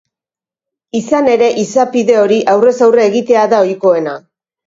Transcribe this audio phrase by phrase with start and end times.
[0.99, 4.17] Izan ere, izapide hori aurrez aurre egitea da ohikoena.